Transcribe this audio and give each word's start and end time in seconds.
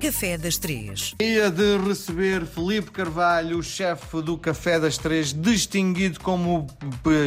Café 0.00 0.38
das 0.38 0.56
Três. 0.56 1.14
Dia 1.18 1.50
de 1.50 1.76
receber 1.76 2.46
Felipe 2.46 2.90
Carvalho, 2.90 3.62
chefe 3.62 4.22
do 4.22 4.38
Café 4.38 4.80
das 4.80 4.96
Três, 4.96 5.30
distinguido 5.30 6.18
como 6.20 6.66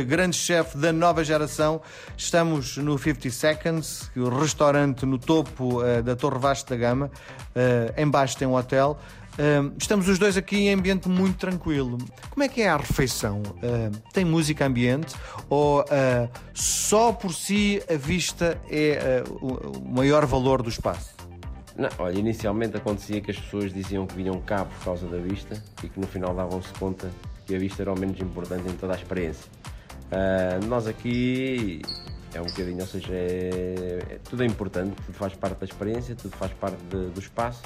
grande 0.08 0.36
chefe 0.36 0.76
da 0.80 0.92
nova 0.92 1.24
geração. 1.24 1.80
Estamos 2.18 2.76
no 2.78 2.98
50 2.98 3.30
Seconds, 3.30 4.10
o 4.16 4.28
restaurante 4.28 5.06
no 5.06 5.20
topo 5.20 5.84
uh, 5.84 6.02
da 6.02 6.16
Torre 6.16 6.40
Vasco 6.40 6.72
da 6.72 6.76
Gama. 6.76 7.12
Uh, 7.56 8.02
embaixo 8.02 8.36
tem 8.38 8.48
um 8.48 8.56
hotel. 8.56 9.00
Uh, 9.34 9.72
estamos 9.78 10.08
os 10.08 10.18
dois 10.18 10.36
aqui 10.36 10.58
em 10.58 10.74
ambiente 10.74 11.08
muito 11.08 11.38
tranquilo. 11.38 12.00
Como 12.32 12.44
é 12.44 12.48
que 12.48 12.64
é 12.64 12.70
a 12.70 12.78
refeição? 12.78 13.44
Uh, 13.44 13.96
tem 14.12 14.26
música 14.26 14.66
ambiente 14.66 15.16
ou 15.48 15.82
uh, 15.82 16.30
só 16.56 17.12
por 17.12 17.36
si 17.36 17.84
a 17.88 17.96
vista 17.96 18.60
é 18.68 19.24
o 19.42 19.80
maior 19.94 20.26
valor 20.26 20.64
do 20.64 20.70
espaço? 20.70 21.23
Não, 21.76 21.90
olha, 21.98 22.20
inicialmente 22.20 22.78
acontecia 22.78 23.20
que 23.20 23.32
as 23.32 23.40
pessoas 23.40 23.74
diziam 23.74 24.06
que 24.06 24.16
vinham 24.16 24.40
cá 24.42 24.66
por 24.66 24.84
causa 24.84 25.08
da 25.08 25.18
vista 25.18 25.62
e 25.84 25.90
que 25.90 26.00
no 26.00 26.06
final 26.06 26.34
davam-se 26.36 26.72
conta 26.74 27.10
que 27.46 27.56
a 27.56 27.60
vista 27.60 27.82
era 27.82 27.92
o 27.92 28.00
menos 28.00 28.20
importante 28.20 28.70
em 28.70 28.76
toda 28.78 28.94
a 28.94 28.96
experiência. 28.96 29.50
nós 30.68 30.88
aqui 30.88 31.82
é 32.34 32.42
um 32.42 32.46
bocadinho, 32.46 32.82
ou 32.82 32.88
seja, 32.88 33.14
é, 33.14 34.00
é, 34.10 34.20
tudo 34.30 34.44
é 34.44 34.46
importante, 34.46 34.96
tudo 35.06 35.16
faz 35.16 35.34
parte 35.34 35.60
da 35.60 35.66
experiência, 35.66 36.16
tudo 36.16 36.36
faz 36.36 36.52
parte 36.54 36.78
de, 36.90 37.10
do 37.10 37.20
espaço 37.20 37.62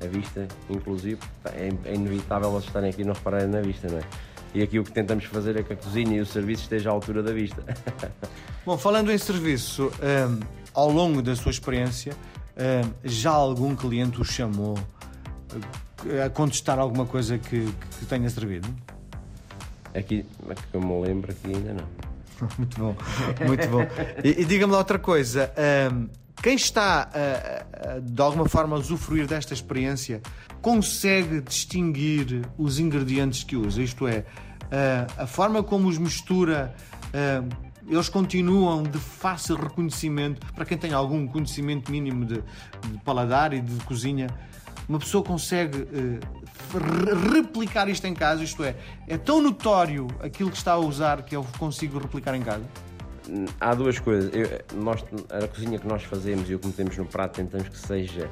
a 0.00 0.06
vista, 0.06 0.48
inclusive, 0.68 1.20
é, 1.46 1.70
é 1.84 1.94
inevitável 1.94 2.50
eles 2.52 2.64
estarem 2.64 2.90
aqui 2.90 3.02
e 3.02 3.04
não 3.04 3.14
repararem 3.14 3.48
na 3.48 3.60
vista, 3.60 3.88
não 3.88 3.98
é? 3.98 4.02
E 4.54 4.62
aqui 4.62 4.78
o 4.78 4.84
que 4.84 4.92
tentamos 4.92 5.24
fazer 5.24 5.56
é 5.56 5.62
que 5.62 5.72
a 5.72 5.76
cozinha 5.76 6.16
e 6.16 6.20
o 6.20 6.26
serviço 6.26 6.64
estejam 6.64 6.92
à 6.92 6.94
altura 6.94 7.22
da 7.22 7.32
vista. 7.32 7.64
Bom, 8.66 8.76
falando 8.76 9.10
em 9.10 9.16
serviço, 9.16 9.90
um, 10.02 10.40
ao 10.74 10.90
longo 10.90 11.22
da 11.22 11.34
sua 11.34 11.50
experiência, 11.50 12.14
já 13.04 13.30
algum 13.30 13.74
cliente 13.74 14.20
o 14.20 14.24
chamou 14.24 14.78
uh, 14.78 16.24
a 16.24 16.30
contestar 16.30 16.78
alguma 16.78 17.06
coisa 17.06 17.38
que, 17.38 17.72
que 17.98 18.06
tenha 18.06 18.28
servido? 18.28 18.68
Aqui, 19.94 20.24
que 20.70 20.74
eu 20.74 20.80
me 20.80 21.06
lembro, 21.06 21.30
aqui 21.30 21.54
ainda 21.54 21.74
não. 21.74 22.48
muito 22.58 22.78
bom, 22.78 22.96
muito 23.46 23.68
bom. 23.68 23.82
E, 24.24 24.42
e 24.42 24.44
diga-me 24.44 24.74
outra 24.74 24.98
coisa. 24.98 25.52
Um, 25.92 26.08
quem 26.42 26.56
está 26.56 27.08
a, 27.14 27.94
a, 27.94 27.98
de 28.00 28.20
alguma 28.20 28.48
forma 28.48 28.74
a 28.74 28.78
usufruir 28.78 29.26
desta 29.28 29.54
experiência 29.54 30.20
consegue 30.60 31.40
distinguir 31.40 32.42
os 32.58 32.78
ingredientes 32.78 33.44
que 33.44 33.56
usa, 33.56 33.82
isto 33.82 34.08
é, 34.08 34.24
a, 35.18 35.22
a 35.22 35.26
forma 35.26 35.62
como 35.62 35.88
os 35.88 35.98
mistura, 35.98 36.74
eles 37.88 38.08
continuam 38.08 38.82
de 38.82 38.98
fácil 38.98 39.56
reconhecimento 39.56 40.46
para 40.52 40.64
quem 40.64 40.78
tem 40.78 40.92
algum 40.92 41.26
conhecimento 41.26 41.90
mínimo 41.90 42.24
de, 42.24 42.36
de 42.36 42.98
paladar 43.04 43.52
e 43.52 43.60
de 43.60 43.84
cozinha. 43.84 44.28
Uma 44.88 44.98
pessoa 44.98 45.22
consegue 45.22 45.86
replicar 47.32 47.88
isto 47.88 48.06
em 48.06 48.14
casa, 48.14 48.42
isto 48.42 48.62
é, 48.64 48.76
é 49.06 49.16
tão 49.16 49.40
notório 49.40 50.08
aquilo 50.20 50.50
que 50.50 50.56
está 50.56 50.72
a 50.72 50.78
usar 50.78 51.22
que 51.22 51.36
eu 51.36 51.46
consigo 51.58 51.98
replicar 51.98 52.34
em 52.34 52.42
casa? 52.42 52.64
há 53.60 53.74
duas 53.74 53.98
coisas. 53.98 54.30
Eu, 54.34 54.80
nós, 54.82 55.04
a 55.30 55.46
cozinha 55.48 55.78
que 55.78 55.86
nós 55.86 56.02
fazemos 56.04 56.48
e 56.50 56.54
o 56.54 56.58
que 56.58 56.66
metemos 56.66 56.96
no 56.96 57.04
prato 57.04 57.36
tentamos 57.36 57.68
que 57.68 57.78
seja 57.78 58.28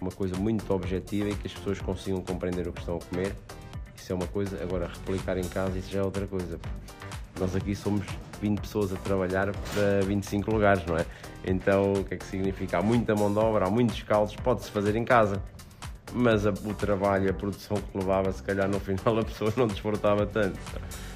uma 0.00 0.10
coisa 0.10 0.36
muito 0.36 0.72
objetiva 0.72 1.28
e 1.28 1.34
que 1.34 1.46
as 1.46 1.52
pessoas 1.52 1.80
consigam 1.80 2.20
compreender 2.22 2.68
o 2.68 2.72
que 2.72 2.80
estão 2.80 2.96
a 2.96 3.00
comer. 3.00 3.34
Isso 3.96 4.12
é 4.12 4.14
uma 4.14 4.26
coisa. 4.26 4.62
Agora, 4.62 4.88
replicar 4.88 5.38
em 5.38 5.48
casa, 5.48 5.78
isso 5.78 5.90
já 5.90 6.00
é 6.00 6.02
outra 6.02 6.26
coisa. 6.26 6.58
Nós 7.38 7.54
aqui 7.54 7.74
somos 7.74 8.04
20 8.40 8.60
pessoas 8.60 8.92
a 8.92 8.96
trabalhar 8.96 9.52
para 9.74 10.00
25 10.06 10.50
lugares, 10.50 10.84
não 10.86 10.96
é? 10.96 11.06
Então, 11.44 11.92
o 11.92 12.04
que 12.04 12.14
é 12.14 12.16
que 12.16 12.24
significa? 12.24 12.78
Há 12.78 12.82
muita 12.82 13.14
mão 13.14 13.32
de 13.32 13.38
obra, 13.38 13.66
há 13.66 13.70
muitos 13.70 14.02
caldos, 14.02 14.34
pode-se 14.36 14.70
fazer 14.70 14.96
em 14.96 15.04
casa. 15.04 15.42
Mas 16.12 16.46
a, 16.46 16.50
o 16.50 16.74
trabalho, 16.74 17.30
a 17.30 17.34
produção 17.34 17.76
que 17.76 17.98
levava, 17.98 18.32
se 18.32 18.42
calhar 18.42 18.68
no 18.68 18.80
final 18.80 19.18
a 19.18 19.24
pessoa 19.24 19.52
não 19.56 19.66
desfrutava 19.66 20.26
tanto. 20.26 20.58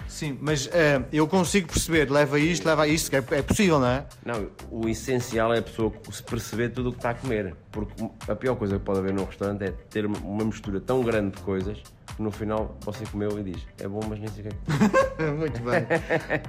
Sim, 0.06 0.38
mas 0.42 0.66
uh, 0.66 0.70
eu 1.10 1.26
consigo 1.26 1.68
perceber, 1.68 2.10
leva 2.10 2.38
isto, 2.38 2.66
leva 2.66 2.86
isto, 2.86 3.08
que 3.08 3.16
é, 3.16 3.24
é, 3.30 3.42
possível, 3.42 3.80
não 3.80 3.86
é? 3.86 4.06
Não, 4.24 4.48
o 4.70 4.86
essencial 4.86 5.54
é 5.54 5.58
a 5.58 5.62
pessoa 5.62 5.90
perceber 6.28 6.68
tudo 6.68 6.90
o 6.90 6.92
que 6.92 6.98
está 6.98 7.10
a 7.10 7.14
comer. 7.14 7.56
Porque 7.70 7.94
a 8.28 8.36
pior 8.36 8.54
coisa 8.56 8.78
que 8.78 8.84
pode 8.84 8.98
haver 8.98 9.14
num 9.14 9.24
restaurante 9.24 9.64
é 9.64 9.70
ter 9.88 10.04
uma 10.04 10.44
mistura 10.44 10.80
tão 10.80 11.02
grande 11.02 11.36
de 11.36 11.42
coisas 11.42 11.82
no 12.22 12.30
final 12.30 12.76
você 12.80 13.04
comeu 13.04 13.38
e 13.38 13.42
diz 13.42 13.66
é 13.80 13.88
bom, 13.88 14.00
mas 14.08 14.18
nem 14.18 14.28
sei 14.28 14.44
o 14.44 14.48
que 14.48 15.22
é. 15.22 15.30
Muito 15.32 15.60
bem. 15.62 15.82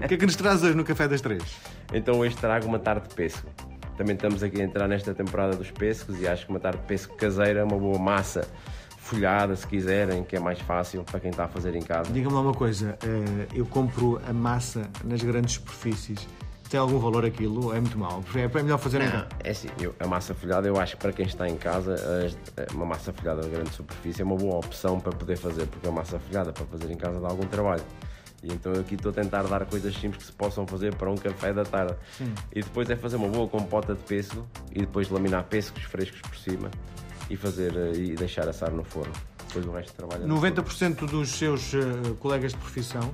o 0.03 0.07
que 0.07 0.13
é 0.13 0.17
que 0.17 0.25
nos 0.25 0.35
traz 0.35 0.63
hoje 0.63 0.75
no 0.75 0.84
Café 0.84 1.07
das 1.07 1.22
Três? 1.22 1.44
Então 1.94 2.19
hoje 2.19 2.35
trago 2.35 2.66
uma 2.67 2.79
tarde 2.79 3.07
de 3.09 3.16
pêssego. 3.16 3.50
Também 3.97 4.16
estamos 4.16 4.41
aqui 4.41 4.62
a 4.62 4.63
entrar 4.63 4.88
nesta 4.88 5.13
temporada 5.13 5.56
dos 5.56 5.69
pêssegos 5.69 6.19
e 6.19 6.28
acho 6.28 6.45
que 6.45 6.51
uma 6.51 6.59
tarde 6.59 6.79
de 6.79 6.85
pêssego 6.85 7.16
caseira 7.16 7.59
é 7.59 7.63
uma 7.63 7.78
boa 7.78 8.00
massa 8.00 8.47
folhada, 8.97 9.56
se 9.56 9.67
quiserem, 9.67 10.23
que 10.23 10.35
é 10.35 10.39
mais 10.39 10.59
fácil 10.59 11.03
para 11.03 11.19
quem 11.19 11.29
está 11.29 11.44
a 11.44 11.47
fazer 11.47 11.75
em 11.75 11.81
casa. 11.81 12.12
Diga-me 12.12 12.33
lá 12.33 12.41
uma 12.41 12.53
coisa, 12.53 12.97
eh, 13.03 13.47
eu 13.53 13.66
compro 13.66 14.19
a 14.28 14.31
massa 14.33 14.89
nas 15.03 15.22
grandes 15.22 15.56
superfícies. 15.56 16.28
Tem 16.73 16.79
algum 16.79 16.97
valor 16.97 17.23
aquilo? 17.23 17.72
É 17.72 17.79
muito 17.79 18.00
mau? 18.00 18.23
É 18.34 18.63
melhor 18.63 18.79
fazer 18.79 18.97
não, 18.97 19.06
em? 19.06 19.25
É 19.44 19.51
assim, 19.51 19.67
eu, 19.79 19.94
a 20.00 20.07
massa 20.07 20.34
folhada, 20.34 20.67
eu 20.67 20.75
acho 20.79 20.95
que 20.95 21.03
para 21.03 21.13
quem 21.13 21.28
está 21.28 21.47
em 21.47 21.56
casa, 21.56 21.95
uma 22.73 22.84
massa 22.84 23.13
folhada 23.13 23.44
de 23.44 23.50
grande 23.50 23.69
superfície 23.69 24.23
é 24.23 24.25
uma 24.25 24.35
boa 24.35 24.56
opção 24.56 25.00
para 25.00 25.12
poder 25.12 25.38
fazer, 25.38 25.67
porque 25.67 25.88
a 25.88 25.91
massa 25.91 26.17
folhada 26.17 26.51
para 26.51 26.66
fazer 26.66 26.91
em 26.91 26.97
casa 26.97 27.19
dá 27.19 27.28
algum 27.28 27.45
trabalho. 27.45 27.83
E 28.41 28.51
então 28.51 28.73
aqui 28.73 28.95
estou 28.95 29.12
a 29.12 29.13
tentar 29.13 29.44
dar 29.44 29.63
coisas 29.67 29.94
simples 29.94 30.23
que 30.23 30.23
se 30.23 30.31
possam 30.31 30.66
fazer 30.66 30.95
para 30.95 31.12
um 31.12 31.16
café 31.16 31.53
da 31.53 31.63
tarde. 31.63 31.95
Sim. 32.17 32.33
E 32.51 32.63
depois 32.63 32.89
é 32.89 32.95
fazer 32.95 33.17
uma 33.17 33.28
boa 33.28 33.47
compota 33.47 33.94
de 33.94 34.01
pêssego 34.01 34.44
e 34.72 34.79
depois 34.79 35.12
laminar 35.12 35.44
pêssegos 35.44 35.83
frescos 35.83 36.22
por 36.22 36.35
cima 36.35 36.72
e 37.29 37.38
fazer 37.38 37.72
eh, 37.78 37.97
e 37.97 38.16
deixar 38.16 38.50
assar 38.50 38.72
no 38.72 38.83
forno. 38.83 39.13
Depois 39.47 39.67
o 39.67 39.72
resto 39.72 39.94
trabalha. 39.94 40.25
90% 40.25 41.06
dos 41.06 41.33
seus 41.33 41.72
uh, 41.75 42.16
colegas 42.19 42.53
de 42.53 42.57
profissão 42.57 43.13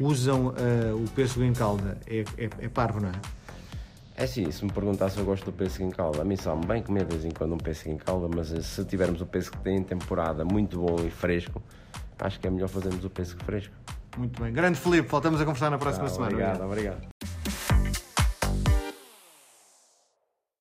usam 0.00 0.48
uh, 0.48 1.04
o 1.04 1.08
pêssego 1.10 1.44
em 1.44 1.52
calda. 1.52 1.98
É, 2.06 2.24
é, 2.36 2.50
é, 2.60 2.68
parvo, 2.68 3.00
não 3.00 3.08
é? 3.08 3.12
É 4.16 4.26
sim, 4.26 4.50
se 4.50 4.64
me 4.64 4.72
perguntar 4.72 5.10
se 5.10 5.18
eu 5.18 5.24
gosto 5.24 5.44
do 5.44 5.52
pêssego 5.52 5.84
em 5.84 5.90
calda, 5.90 6.22
a 6.22 6.24
mim 6.24 6.36
sabe 6.36 6.66
bem 6.66 6.82
comer 6.82 7.04
de 7.04 7.12
vez 7.12 7.24
em 7.24 7.30
quando 7.30 7.54
um 7.54 7.58
pêssego 7.58 7.94
em 7.94 7.96
calda, 7.96 8.28
mas 8.34 8.48
se 8.48 8.84
tivermos 8.84 9.20
o 9.20 9.26
pêssego 9.26 9.56
que 9.58 9.62
tem 9.62 9.76
em 9.76 9.82
temporada 9.82 10.44
muito 10.44 10.78
bom 10.78 10.96
e 11.06 11.10
fresco, 11.10 11.62
acho 12.18 12.40
que 12.40 12.46
é 12.46 12.50
melhor 12.50 12.68
fazermos 12.68 13.04
o 13.04 13.10
pêssego 13.10 13.44
fresco. 13.44 13.74
Muito 14.16 14.42
bem. 14.42 14.52
Grande 14.52 14.78
Felipe, 14.78 15.08
voltamos 15.08 15.40
a 15.40 15.44
conversar 15.44 15.70
na 15.70 15.78
próxima 15.78 16.06
ah, 16.06 16.08
semana. 16.08 16.32
Obrigado, 16.32 16.64
obrigado. 16.64 17.17